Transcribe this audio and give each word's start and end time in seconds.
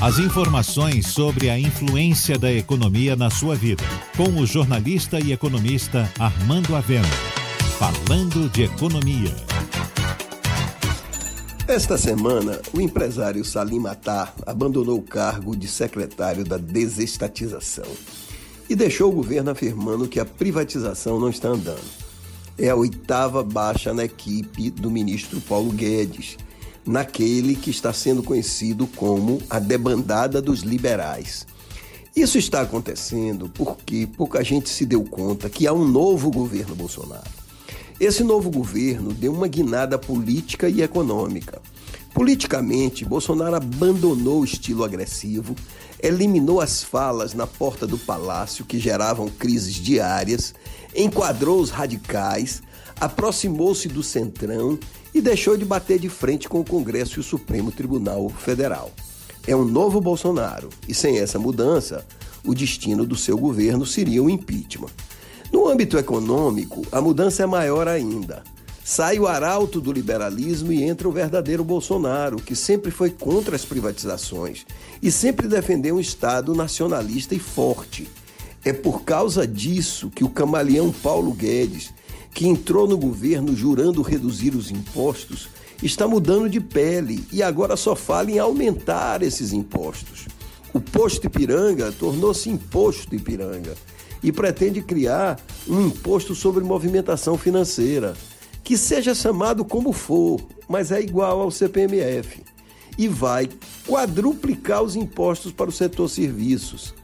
As 0.00 0.20
informações 0.20 1.08
sobre 1.08 1.50
a 1.50 1.58
influência 1.58 2.38
da 2.38 2.52
economia 2.52 3.16
na 3.16 3.30
sua 3.30 3.56
vida, 3.56 3.82
com 4.16 4.28
o 4.40 4.46
jornalista 4.46 5.18
e 5.18 5.32
economista 5.32 6.08
Armando 6.20 6.76
Avena. 6.76 7.08
Falando 7.80 8.48
de 8.48 8.62
economia. 8.62 9.34
Esta 11.66 11.98
semana, 11.98 12.60
o 12.72 12.80
empresário 12.80 13.44
Salim 13.44 13.80
Matar 13.80 14.32
abandonou 14.46 14.98
o 14.98 15.02
cargo 15.02 15.56
de 15.56 15.66
secretário 15.66 16.44
da 16.44 16.58
desestatização 16.58 17.90
e 18.70 18.76
deixou 18.76 19.10
o 19.10 19.16
governo 19.16 19.50
afirmando 19.50 20.06
que 20.06 20.20
a 20.20 20.24
privatização 20.24 21.18
não 21.18 21.28
está 21.28 21.48
andando. 21.48 21.90
É 22.56 22.68
a 22.68 22.76
oitava 22.76 23.42
baixa 23.42 23.92
na 23.92 24.04
equipe 24.04 24.70
do 24.70 24.92
ministro 24.92 25.40
Paulo 25.40 25.72
Guedes 25.72 26.36
naquele 26.86 27.54
que 27.54 27.70
está 27.70 27.92
sendo 27.92 28.22
conhecido 28.22 28.86
como 28.86 29.40
a 29.50 29.58
debandada 29.58 30.40
dos 30.40 30.60
liberais. 30.60 31.46
Isso 32.14 32.38
está 32.38 32.62
acontecendo 32.62 33.50
porque 33.54 34.08
pouca 34.16 34.42
gente 34.42 34.68
se 34.68 34.84
deu 34.84 35.04
conta 35.04 35.48
que 35.48 35.66
há 35.66 35.72
um 35.72 35.86
novo 35.86 36.30
governo 36.30 36.74
Bolsonaro. 36.74 37.47
Esse 38.00 38.22
novo 38.22 38.48
governo 38.48 39.12
deu 39.12 39.32
uma 39.32 39.48
guinada 39.48 39.98
política 39.98 40.68
e 40.68 40.82
econômica. 40.82 41.60
Politicamente, 42.14 43.04
Bolsonaro 43.04 43.56
abandonou 43.56 44.40
o 44.40 44.44
estilo 44.44 44.84
agressivo, 44.84 45.56
eliminou 46.00 46.60
as 46.60 46.80
falas 46.80 47.34
na 47.34 47.44
porta 47.44 47.88
do 47.88 47.98
palácio 47.98 48.64
que 48.64 48.78
geravam 48.78 49.28
crises 49.28 49.74
diárias, 49.74 50.54
enquadrou 50.94 51.60
os 51.60 51.70
radicais, 51.70 52.62
aproximou-se 53.00 53.88
do 53.88 54.02
centrão 54.04 54.78
e 55.12 55.20
deixou 55.20 55.56
de 55.56 55.64
bater 55.64 55.98
de 55.98 56.08
frente 56.08 56.48
com 56.48 56.60
o 56.60 56.64
Congresso 56.64 57.18
e 57.18 57.20
o 57.20 57.24
Supremo 57.24 57.72
Tribunal 57.72 58.28
Federal. 58.28 58.92
É 59.44 59.56
um 59.56 59.64
novo 59.64 60.00
Bolsonaro 60.00 60.68
e, 60.86 60.94
sem 60.94 61.18
essa 61.18 61.38
mudança, 61.38 62.06
o 62.44 62.54
destino 62.54 63.04
do 63.04 63.16
seu 63.16 63.36
governo 63.36 63.84
seria 63.84 64.22
o 64.22 64.30
impeachment. 64.30 64.90
No 65.58 65.66
âmbito 65.66 65.98
econômico, 65.98 66.86
a 66.92 67.00
mudança 67.00 67.42
é 67.42 67.46
maior 67.46 67.88
ainda. 67.88 68.44
Sai 68.84 69.18
o 69.18 69.26
arauto 69.26 69.80
do 69.80 69.90
liberalismo 69.90 70.72
e 70.72 70.84
entra 70.84 71.08
o 71.08 71.12
verdadeiro 71.12 71.64
Bolsonaro, 71.64 72.36
que 72.36 72.54
sempre 72.54 72.92
foi 72.92 73.10
contra 73.10 73.56
as 73.56 73.64
privatizações 73.64 74.64
e 75.02 75.10
sempre 75.10 75.48
defendeu 75.48 75.96
um 75.96 76.00
Estado 76.00 76.54
nacionalista 76.54 77.34
e 77.34 77.40
forte. 77.40 78.08
É 78.64 78.72
por 78.72 79.02
causa 79.02 79.44
disso 79.44 80.10
que 80.10 80.22
o 80.22 80.30
camaleão 80.30 80.92
Paulo 80.92 81.32
Guedes 81.32 81.92
que 82.32 82.46
entrou 82.46 82.86
no 82.86 82.96
governo 82.96 83.52
jurando 83.56 84.00
reduzir 84.00 84.54
os 84.54 84.70
impostos, 84.70 85.48
está 85.82 86.06
mudando 86.06 86.48
de 86.48 86.60
pele 86.60 87.26
e 87.32 87.42
agora 87.42 87.76
só 87.76 87.96
fala 87.96 88.30
em 88.30 88.38
aumentar 88.38 89.24
esses 89.24 89.52
impostos. 89.52 90.28
O 90.72 90.80
posto 90.80 91.26
Ipiranga 91.26 91.90
tornou-se 91.90 92.48
imposto 92.48 93.12
Ipiranga 93.16 93.74
e 94.22 94.32
pretende 94.32 94.82
criar 94.82 95.38
um 95.66 95.86
imposto 95.86 96.34
sobre 96.34 96.64
movimentação 96.64 97.36
financeira, 97.38 98.14
que 98.62 98.76
seja 98.76 99.14
chamado 99.14 99.64
como 99.64 99.92
for, 99.92 100.40
mas 100.68 100.92
é 100.92 101.00
igual 101.00 101.40
ao 101.40 101.50
CPMF, 101.50 102.42
e 102.96 103.08
vai 103.08 103.48
quadruplicar 103.86 104.82
os 104.82 104.96
impostos 104.96 105.52
para 105.52 105.70
o 105.70 105.72
setor 105.72 106.08
serviços. 106.08 106.94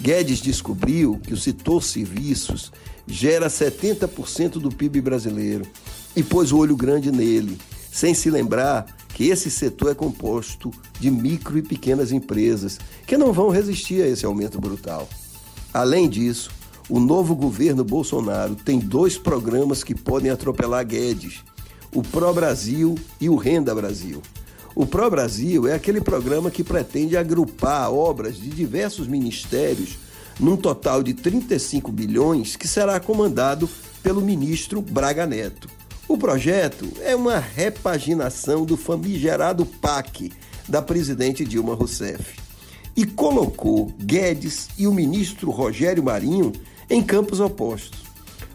Guedes 0.00 0.40
descobriu 0.40 1.20
que 1.22 1.34
o 1.34 1.36
setor 1.36 1.82
serviços 1.82 2.72
gera 3.06 3.48
70% 3.48 4.52
do 4.52 4.70
PIB 4.70 5.00
brasileiro 5.00 5.66
e 6.16 6.22
pôs 6.22 6.50
o 6.50 6.58
olho 6.58 6.76
grande 6.76 7.12
nele, 7.12 7.58
sem 7.92 8.14
se 8.14 8.30
lembrar 8.30 8.86
que 9.14 9.28
esse 9.28 9.50
setor 9.50 9.92
é 9.92 9.94
composto 9.94 10.70
de 10.98 11.10
micro 11.10 11.58
e 11.58 11.62
pequenas 11.62 12.10
empresas 12.10 12.78
que 13.06 13.16
não 13.16 13.32
vão 13.32 13.50
resistir 13.50 14.02
a 14.02 14.08
esse 14.08 14.24
aumento 14.24 14.58
brutal. 14.58 15.08
Além 15.72 16.08
disso, 16.08 16.50
o 16.92 17.00
novo 17.00 17.34
governo 17.34 17.82
Bolsonaro 17.82 18.54
tem 18.54 18.78
dois 18.78 19.16
programas 19.16 19.82
que 19.82 19.94
podem 19.94 20.30
atropelar 20.30 20.84
Guedes: 20.84 21.42
o 21.90 22.02
Pro 22.02 22.34
Brasil 22.34 22.98
e 23.18 23.30
o 23.30 23.36
Renda 23.36 23.74
Brasil. 23.74 24.20
O 24.74 24.84
Pro 24.84 25.08
Brasil 25.08 25.66
é 25.66 25.72
aquele 25.72 26.02
programa 26.02 26.50
que 26.50 26.62
pretende 26.62 27.16
agrupar 27.16 27.90
obras 27.90 28.36
de 28.36 28.50
diversos 28.50 29.08
ministérios 29.08 29.96
num 30.38 30.54
total 30.54 31.02
de 31.02 31.14
35 31.14 31.90
bilhões 31.90 32.56
que 32.56 32.68
será 32.68 33.00
comandado 33.00 33.66
pelo 34.02 34.20
ministro 34.20 34.82
Braga 34.82 35.26
Neto. 35.26 35.70
O 36.06 36.18
projeto 36.18 36.86
é 37.00 37.16
uma 37.16 37.38
repaginação 37.38 38.66
do 38.66 38.76
famigerado 38.76 39.64
PAC 39.64 40.30
da 40.68 40.82
presidente 40.82 41.42
Dilma 41.42 41.74
Rousseff 41.74 42.36
e 42.94 43.06
colocou 43.06 43.90
Guedes 43.98 44.68
e 44.76 44.86
o 44.86 44.92
ministro 44.92 45.50
Rogério 45.50 46.02
Marinho 46.02 46.52
em 46.92 47.02
campos 47.02 47.40
opostos. 47.40 48.02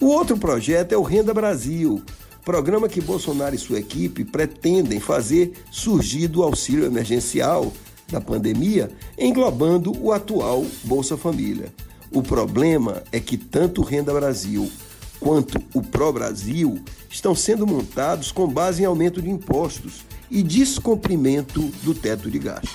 O 0.00 0.06
outro 0.06 0.36
projeto 0.36 0.92
é 0.92 0.96
o 0.96 1.02
Renda 1.02 1.34
Brasil, 1.34 2.00
programa 2.44 2.88
que 2.88 3.00
Bolsonaro 3.00 3.56
e 3.56 3.58
sua 3.58 3.80
equipe 3.80 4.24
pretendem 4.24 5.00
fazer 5.00 5.52
surgir 5.68 6.28
do 6.28 6.44
auxílio 6.44 6.86
emergencial 6.86 7.72
da 8.08 8.20
pandemia, 8.20 8.88
englobando 9.18 9.92
o 10.00 10.12
atual 10.12 10.64
Bolsa 10.84 11.16
Família. 11.16 11.74
O 12.12 12.22
problema 12.22 13.02
é 13.10 13.18
que 13.18 13.36
tanto 13.36 13.82
o 13.82 13.84
Renda 13.84 14.14
Brasil 14.14 14.70
quanto 15.18 15.60
o 15.74 15.82
Pro 15.82 16.12
Brasil 16.12 16.80
estão 17.10 17.34
sendo 17.34 17.66
montados 17.66 18.30
com 18.30 18.46
base 18.46 18.82
em 18.82 18.86
aumento 18.86 19.20
de 19.20 19.28
impostos 19.28 20.04
e 20.30 20.40
descumprimento 20.42 21.62
do 21.82 21.94
teto 21.94 22.30
de 22.30 22.38
gastos. 22.38 22.70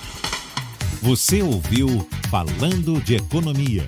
Você 1.02 1.42
ouviu 1.42 2.06
Falando 2.30 3.00
de 3.02 3.16
Economia, 3.16 3.88